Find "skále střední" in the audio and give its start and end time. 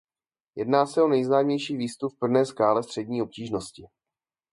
2.45-3.21